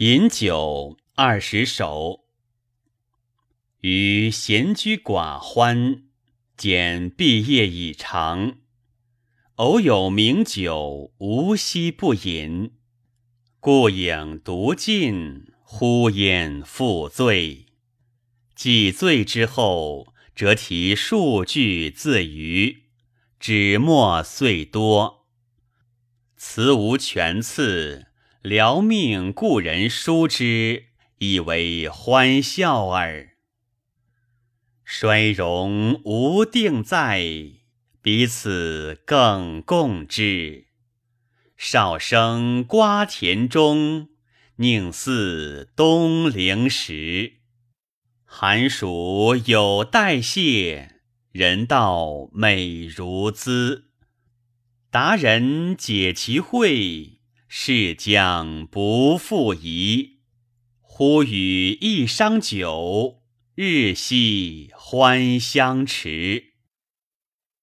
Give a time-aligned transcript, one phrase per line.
[0.00, 2.20] 饮酒二十首。
[3.82, 6.04] 余闲居寡欢，
[6.56, 8.60] 兼毕业已长，
[9.56, 12.72] 偶有名酒，无夕不饮。
[13.60, 17.66] 故影独尽，呼烟复醉。
[18.54, 22.84] 既醉之后，则题数句自娱，
[23.38, 25.26] 纸墨遂多。
[26.38, 28.06] 词无全次，
[28.42, 30.84] 聊命故人书之，
[31.18, 33.32] 以为欢笑耳。
[34.82, 37.22] 衰荣无定在，
[38.00, 40.68] 彼此更共之。
[41.58, 44.08] 少生瓜田中，
[44.56, 47.40] 宁似东陵时。
[48.24, 51.00] 寒暑有代谢，
[51.30, 53.90] 人道美如兹。
[54.90, 57.19] 达人解其会，
[57.52, 60.20] 是将不复疑。
[60.80, 63.22] 忽与一觞酒。
[63.56, 66.49] 日夕欢相持。